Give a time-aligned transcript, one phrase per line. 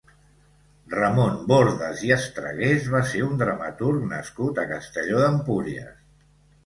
[0.93, 5.93] Ramon Bordas i Estragués va ser un dramaturg nascut a Castelló d'Empúries.